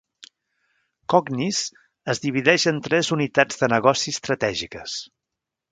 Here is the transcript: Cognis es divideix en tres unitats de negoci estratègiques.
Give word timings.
Cognis 1.13 1.59
es 2.15 2.23
divideix 2.25 2.67
en 2.73 2.81
tres 2.89 3.13
unitats 3.19 3.63
de 3.65 3.73
negoci 3.79 4.19
estratègiques. 4.19 5.03